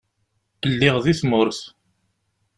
Lliɣ 0.71 0.95
di 1.03 1.13
tumert. 1.19 1.59